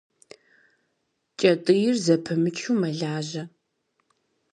Кӏэтӏийр 1.39 1.95
зэпымычу 2.05 2.73
мэлажьэ. 2.79 3.43